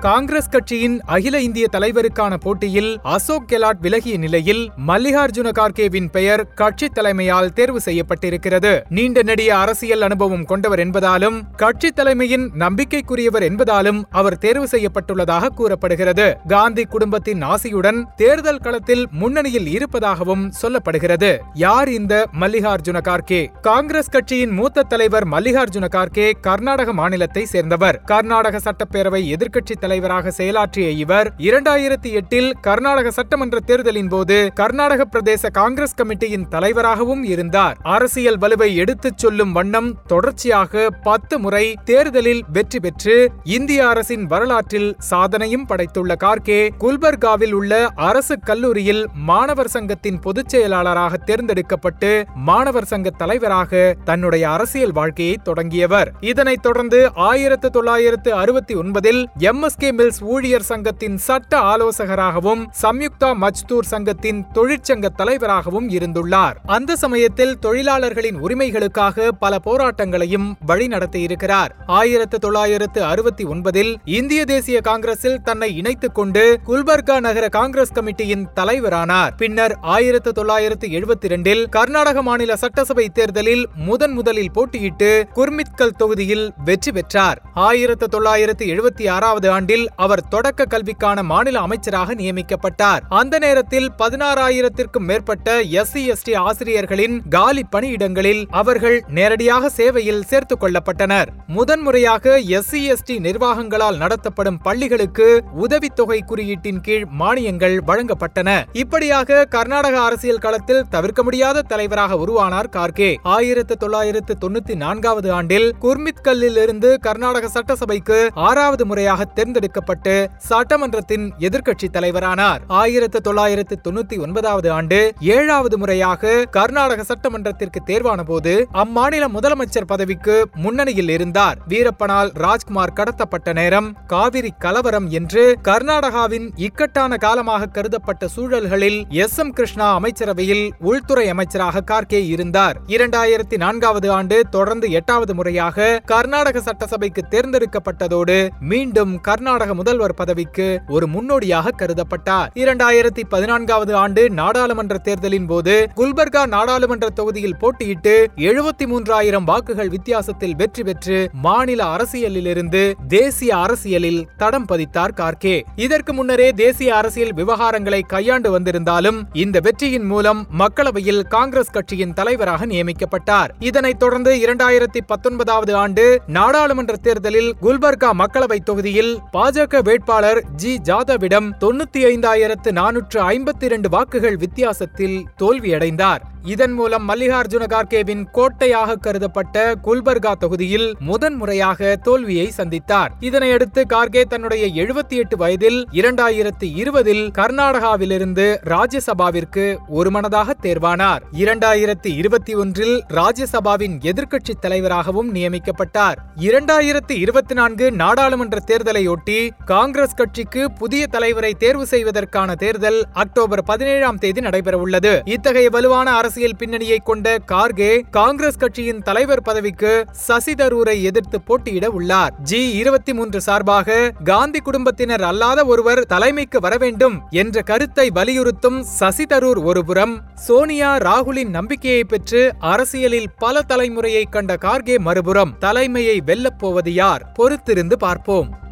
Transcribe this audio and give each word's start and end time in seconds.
காங்கிரஸ் 0.00 0.48
கட்சியின் 0.48 1.00
அகில 1.06 1.40
இந்திய 1.40 1.66
தலைவருக்கான 1.72 2.34
போட்டியில் 2.34 2.98
அசோக் 3.02 3.46
கெலாட் 3.48 3.80
விலகிய 3.80 4.16
நிலையில் 4.16 4.70
மல்லிகார்ஜுன 4.86 5.48
கார்கேவின் 5.52 6.10
பெயர் 6.10 6.52
கட்சி 6.54 6.86
தலைமையால் 6.86 7.52
தேர்வு 7.52 7.80
செய்யப்பட்டிருக்கிறது. 7.84 8.80
நீண்ட 8.88 9.22
நெடிய 9.22 9.58
அரசியல் 9.58 10.02
அனுபவம் 10.02 10.44
கொண்டவர் 10.44 10.78
என்பதாலும் 10.78 11.40
கட்சி 11.56 11.90
தலைமையின் 11.90 12.50
நம்பிக்கைக்குரியவர் 12.58 13.46
என்பதாலும் 13.48 14.02
அவர் 14.10 14.38
தேர்வு 14.38 14.68
செய்யப்பட்டுள்ளதாக 14.70 15.48
கூறப்படுகிறது. 15.48 16.36
காந்தி 16.48 16.84
குடும்பத்தின் 16.84 17.42
ஆசையுடன் 17.42 18.02
தேர்தல் 18.16 18.58
களத்தில் 18.58 19.06
முன்னணியில் 19.10 19.66
இருப்பதாகவும் 19.66 20.52
சொல்லப்படுகிறது. 20.62 21.38
யார் 21.54 21.88
இந்த 21.88 22.28
மல்லிகார்ஜுன 22.40 23.00
கார்கே? 23.00 23.46
காங்கிரஸ் 23.60 24.08
கட்சியின் 24.08 24.50
மூத்த 24.50 24.82
தலைவர் 24.82 25.28
மல்லிகார்ஜுன 25.28 25.88
கார்கே 25.88 26.32
கர்நாடக 26.40 26.92
மாநிலத்தை 26.92 27.46
சேர்ந்தவர். 27.46 28.02
கர்நாடக 28.04 28.60
சட்டப்பேரவை 28.64 29.24
எதிர்க்கட்சி 29.24 29.84
தலைவராக 29.86 30.32
செயலாற்றிய 30.36 30.88
இவர் 30.96 31.32
இரண்டாயிரத்தி 31.38 32.12
எட்டில் 32.12 32.54
கர்நாடக 32.60 33.10
சட்டமன்ற 33.10 33.60
தேர்தலின் 33.60 34.08
போது 34.08 34.50
கர்நாடக 34.54 35.04
பிரதேச 35.12 35.50
காங்கிரஸ் 35.50 35.94
கமிட்டியின் 35.94 36.48
தலைவராகவும் 36.48 37.24
இருந்தார். 37.24 37.76
அரசியல் 37.82 38.38
வலுவை 38.38 38.74
எடுத்துச் 38.74 39.18
சொல்லும் 39.18 39.52
வண்ணம் 39.52 39.98
தொடர்ச்சியாக 40.06 40.90
பத்து 41.02 41.38
முறை 41.38 41.78
தேர்தலில் 41.84 42.44
வெற்றி 42.52 42.80
பெற்று 42.80 43.32
இந்திய 43.44 43.88
அரசின் 43.88 44.26
வரலாற்றில் 44.26 44.96
சாதனையும் 45.10 45.66
படைத்துள்ள 45.68 46.14
கார்கே 46.24 46.68
குல்பர்காவில் 46.80 47.52
உள்ள 47.52 47.88
அரசு 47.94 48.38
கல்லூரியில் 48.38 49.06
மாணவர் 49.14 49.68
சங்கத்தின் 49.68 50.18
பொதுச் 50.18 50.48
செயலாளராக 50.48 51.16
தேர்ந்தெடுக்கப்பட்டு 51.16 52.24
மாணவர் 52.34 52.84
சங்க 52.84 53.10
தலைவராக 53.10 53.96
தன்னுடைய 54.04 54.50
அரசியல் 54.50 54.92
வாழ்க்கையை 54.92 55.36
தொடங்கியவர். 55.42 56.12
இதனைத் 56.20 56.62
தொடர்ந்து 56.62 57.10
ஆயிரத்து 57.14 57.70
தொள்ளாயிரத்து 57.70 58.34
அறுபத்தி 58.34 58.74
ஒன்பதில் 58.74 59.24
எம். 59.38 59.62
எஸ். 59.62 59.74
எஸ்கே 59.78 59.92
மில்ஸ் 59.92 60.24
ஊழியர் 60.24 60.62
சங்கத்தின் 60.62 61.16
சட்ட 61.16 61.58
ஆலோசகராகவும் 61.58 62.62
சம்யுக்தா 62.82 63.30
மஜ்தூர் 63.40 63.88
சங்கத்தின் 63.90 64.44
தொழிற்சங்க 64.54 65.08
தலைவராகவும் 65.16 65.88
இருந்துள்ளார். 65.90 66.52
அந்த 66.66 66.96
சமயத்தில் 66.96 67.58
தொழிலாளர்களின் 67.58 68.38
உரிமைகளுக்காக 68.42 69.28
பல 69.38 69.58
போராட்டங்களையும் 69.64 70.46
வழிநடத்தியிருக்கிறார். 70.66 71.68
ஆயிரத்து 71.86 72.38
தொள்ளாயிரத்து 72.38 73.04
அறுபத்தி 73.04 73.44
ஒன்பதில் 73.44 73.96
இந்திய 74.04 74.44
தேசிய 74.44 74.80
காங்கிரஸில் 74.80 75.42
தன்னை 75.44 75.76
இணைத்துக் 75.76 76.14
கொண்டு 76.14 76.60
குல்பர்கா 76.66 77.20
நகர 77.20 77.48
காங்கிரஸ் 77.48 77.92
கமிட்டியின் 77.92 78.46
தலைவரானார். 78.56 79.30
பின்னர் 79.36 79.76
ஆயிரத்து 79.80 80.32
தொள்ளாயிரத்து 80.32 80.88
எழுபத்தி 80.88 81.24
இரண்டில் 81.24 81.68
கர்நாடக 81.68 82.22
மாநில 82.22 82.56
சட்டசபை 82.56 83.08
தேர்தலில் 83.08 83.66
முதன் 83.74 84.12
முதலில் 84.12 84.52
போட்டியிட்டு 84.54 85.24
குர்மித்கல் 85.34 85.96
தொகுதியில் 85.98 86.52
வெற்றி 86.64 86.92
பெற்றார். 86.92 87.42
ஆயிரத்து 87.54 88.08
தொள்ளாயிரத்து 88.08 88.66
எழுபத்தி 88.66 89.08
ஆறாவது 89.08 89.50
ஆண்டு 89.50 89.64
ஆண்டில் 89.66 89.88
அவர் 90.04 90.28
தொடக்க 90.28 90.64
கல்விக்கான 90.64 91.22
மாநில 91.22 91.60
அமைச்சராக 91.60 92.14
நியமிக்கப்பட்டார். 92.14 93.00
அந்த 93.08 93.38
நேரத்தில் 93.38 93.88
பதினாறாயிரத்திற்கும் 93.98 95.06
மேற்பட்ட 95.08 95.56
எஸ்சி 95.78 96.02
எஸ்டி 96.12 96.32
ஆசிரியர்களின் 96.36 97.22
காலி 97.28 97.62
பணியிடங்களில் 97.72 98.42
அவர்கள் 98.50 99.02
நேரடியாக 99.08 99.68
சேவையில் 99.68 100.22
சேர்த்துக் 100.24 100.62
கொள்ளப்பட்டனர். 100.62 101.30
முதன்முறையாக 101.46 102.36
எஸ்சி 102.58 102.82
எஸ்டி 102.92 103.16
நிர்வாகங்களால் 103.18 103.96
நடத்தப்படும் 103.96 104.60
பள்ளிகளுக்கு 104.62 105.42
உதவித்தொகை 105.64 106.20
குறியீட்டின் 106.26 106.80
கீழ் 106.80 107.06
மானியங்கள் 107.20 107.76
வழங்கப்பட்டன. 107.90 108.64
இப்படியாக 108.72 109.44
கர்நாடக 109.44 110.00
அரசியல் 110.00 110.42
களத்தில் 110.46 110.86
தவிர்க்க 110.90 111.22
முடியாத 111.22 111.62
தலைவராக 111.62 112.20
உருவானார் 112.26 112.72
கார்கே. 112.78 113.10
ஆயிரத்து 113.22 113.76
தொள்ளாயிரத்து 113.76 114.36
தொண்ணூத்தி 114.44 114.76
நான்காவது 114.76 115.32
ஆண்டில் 115.32 115.68
குர்மித்கல்லில் 115.82 116.62
இருந்து 116.66 116.98
கர்நாடக 117.00 117.48
சட்டசபைக்கு 117.48 118.30
ஆறாவது 118.34 118.86
முறையாக 118.86 119.24
தேர்ந்தெடுக்கப்பட்டு 119.56 120.30
சட்டமன்றத்தின் 120.48 121.32
எதிர்க்கட்சி 121.38 121.88
தலைவரானார். 121.92 122.60
ஆயிரத்து 122.66 123.20
தொள்ளாயிரத்து 123.20 123.76
தொண்ணூத்தி 123.84 124.18
ஒன்பதாவது 124.18 124.70
ஆண்டு 124.70 125.12
ஏழாவது 125.20 125.78
முறையாக 125.78 126.44
கர்நாடக 126.50 127.02
சட்டமன்றத்திற்கு 127.02 127.80
தேர்வான 127.86 128.22
போது 128.22 128.68
அம்மாநில 128.72 129.24
முதலமைச்சர் 129.34 129.86
பதவிக்கு 129.86 130.48
முன்னணியில் 130.54 131.08
இருந்தார். 131.08 131.58
வீரப்பனால் 131.68 132.30
ராஜ்குமார் 132.32 132.92
கடத்தப்பட்ட 132.96 133.52
நேரம் 133.52 133.96
காவிரி 134.06 134.52
கலவரம் 134.58 135.10
என்று 135.10 135.58
கர்நாடகாவின் 135.62 136.50
இக்கட்டான 136.56 137.16
காலமாக 137.16 137.66
கருதப்பட்ட 137.66 138.28
சூழல்களில் 138.28 139.06
எஸ். 139.08 139.38
எம். 139.38 139.52
கிருஷ்ணா 139.52 139.94
அமைச்சரவையில் 139.94 140.72
உள்துறை 140.80 141.28
அமைச்சராக 141.28 141.84
கார்கே 141.90 142.26
இருந்தார். 142.26 142.76
இரண்டாயிரத்தி 142.86 143.56
நான்காவது 143.56 144.10
ஆண்டு 144.10 144.42
தொடர்ந்து 144.50 144.90
எட்டாவது 144.90 145.34
முறையாக 145.34 146.00
கர்நாடக 146.04 146.60
சட்டசபைக்கு 146.60 147.24
தேர்ந்தெடுக்கப்பட்டதோடு 147.30 148.48
மீண்டும் 148.60 149.20
கர்நாடக 149.20 149.44
கர்நாடக 149.46 149.74
முதல்வர் 149.74 150.14
பதவிக்கு 150.14 150.64
ஒரு 150.88 151.06
முன்னோடியாக 151.06 151.72
கருதப்பட்டார். 151.80 152.48
இரண்டாயிரத்தி 152.54 153.22
பதினான்காவது 153.28 153.94
ஆண்டு 153.94 154.30
நாடாளுமன்ற 154.30 154.98
தேர்தலின் 154.98 155.46
போது 155.46 155.74
குல்பர்கா 155.96 156.46
நாடாளுமன்ற 156.46 157.10
தொகுதியில் 157.10 157.54
போட்டியிட்டு 157.60 158.14
எழுபத்தி 158.36 158.84
மூன்றாயிரம் 158.92 159.44
வாக்குகள் 159.44 159.88
வித்தியாசத்தில் 159.88 160.54
வெற்றி 160.54 160.82
பெற்று 160.82 161.18
மாநில 161.32 161.84
அரசியலிலிருந்து 161.84 162.92
தேசிய 163.08 163.56
அரசியலில் 163.56 164.26
தடம் 164.36 164.66
பதித்தார் 164.72 165.14
கார்கே. 165.20 165.62
இதற்கு 165.76 166.12
முன்னரே 166.12 166.52
தேசிய 166.52 166.96
அரசியல் 166.96 167.32
விவகாரங்களை 167.34 168.00
கையாண்டு 168.06 168.50
வந்திருந்தாலும் 168.50 169.20
இந்த 169.32 169.60
வெற்றியின் 169.60 170.04
மூலம் 170.04 170.46
மக்களவையில் 170.58 171.22
காங்கிரஸ் 171.36 171.74
கட்சியின் 171.78 172.12
தலைவராக 172.12 172.66
நியமிக்கப்பட்டார். 172.66 173.48
இதனைத் 173.60 173.98
தொடர்ந்து 173.98 174.34
இரண்டாயிரத்தி 174.34 175.02
பத்தொன்பதாவது 175.06 175.74
ஆண்டு 175.74 176.20
நாடாளுமன்ற 176.26 176.96
தேர்தலில் 176.96 177.54
குல்பர்கா 177.62 178.12
மக்களவை 178.24 178.60
தொகுதியில் 178.64 178.94
பாஜக 179.36 179.82
வேட்பாளர் 179.82 180.44
ஜி. 180.56 180.80
ஜாதவிடம் 180.84 181.48
தொண்ணூத்தி 181.60 182.04
ஐந்தாயிரத்து 182.04 182.70
நானூற்று 182.70 183.18
ஐம்பத்தி 183.18 183.64
இரண்டு 183.64 183.88
வாக்குகள் 183.88 184.36
வித்தியாசத்தில் 184.36 185.26
தோல்வியடைந்தார். 185.42 186.18
இதன் 186.44 186.72
மூலம் 186.72 187.08
மல்லிகார்ஜுன 187.08 187.64
கார்கேவின் 187.66 188.24
கோட்டையாக 188.32 188.96
கருதப்பட்ட 188.96 189.74
குல்பர்கா 189.84 190.32
தொகுதியில் 190.32 190.96
முதன்முறையாக 190.98 191.96
தோல்வியை 191.96 192.52
சந்தித்தார். 192.56 193.08
இதனையடுத்து 193.20 193.82
கார்கே 193.88 194.22
தன்னுடைய 194.22 194.84
எழுபத்தி 194.84 195.16
எட்டு 195.16 195.36
வயதில் 195.36 195.88
இரண்டாயிரத்தி 195.92 196.68
இருபதில் 196.74 197.30
கர்நாடகாவிலிருந்து 197.38 198.46
ராஜ்யசபாவிற்கு 198.64 199.76
ஒருமனதாக 199.88 200.54
தேர்வானார். 200.62 201.20
இரண்டாயிரத்தி 201.32 202.16
இருபத்தி 202.16 202.54
ஒன்றில் 202.54 203.04
ராஜ்யசபாவின் 203.08 203.98
எதிர்க்கட்சி 204.00 204.54
தலைவராகவும் 204.60 205.34
நியமிக்கப்பட்டார். 205.34 206.14
இரண்டாயிரத்தி 206.40 207.12
இருபத்தி 207.12 207.54
நான்கு 207.54 207.92
நாடாளுமன்ற 207.92 208.58
தேர்தலையொட்டி 208.66 209.24
காங்கிரஸ் 209.64 210.14
கட்சிக்கு 210.14 210.72
புதிய 210.72 211.06
தலைவரை 211.06 211.54
தேர்வு 211.54 211.86
செய்வதற்கான 211.86 212.54
தேர்தல் 212.54 213.04
அக்டோபர் 213.12 213.62
பதினேழாம் 213.62 214.18
தேதி 214.18 214.40
நடைபெறவுள்ளது. 214.40 215.28
இத்தகைய 215.28 215.70
வலுவான 215.70 216.12
அரசியல் 216.12 216.56
பின்னணியை 216.56 216.98
கொண்ட 217.04 217.36
கார்கே 217.52 218.00
காங்கிரஸ் 218.10 218.56
கட்சியின் 218.56 219.02
தலைவர் 219.02 219.42
பதவிக்கு 219.42 220.04
சசி 220.10 220.52
தரூரை 220.52 221.02
எதிர்த்து 221.02 221.40
போட்டியிட 221.40 221.90
உள்ளார். 221.90 222.34
ஜி 222.42 222.70
இருபத்தி 222.70 223.12
மூன்று 223.12 223.40
சார்பாக 223.40 224.12
காந்தி 224.24 224.58
குடும்பத்தினர் 224.58 225.22
அல்லாத 225.22 225.64
ஒருவர் 225.64 226.06
தலைமைக்கு 226.06 226.60
வர 226.60 226.76
வேண்டும் 226.76 227.22
என்ற 227.30 227.62
கருத்தை 227.62 228.10
வலியுறுத்தும் 228.10 228.82
சசி 228.82 229.26
தரூர் 229.26 229.58
ஒருபுறம் 229.58 230.20
சோனியா 230.34 230.96
ராகுலின் 230.96 231.48
நம்பிக்கையை 231.48 232.04
பெற்று 232.04 232.54
அரசியலில் 232.58 233.30
பல 233.36 233.62
தலைமுறையை 233.68 234.24
கண்ட 234.30 234.56
கார்கே 234.60 234.98
மறுபுறம் 234.98 235.58
தலைமையை 235.58 236.22
வெல்லப் 236.26 236.58
போவது 236.58 236.94
யார்? 236.94 237.32
பொறுத்திருந்து 237.38 237.94
பார்ப்போம். 237.94 238.64